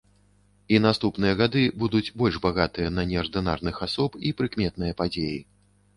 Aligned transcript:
І 0.75 0.79
наступныя 0.85 1.33
гады 1.41 1.63
будуць 1.83 2.13
больш 2.21 2.39
багатыя 2.45 2.89
на 2.97 3.05
неардынарных 3.11 3.75
асоб 3.89 4.11
і 4.31 4.37
прыкметныя 4.41 4.93
падзеі. 5.03 5.39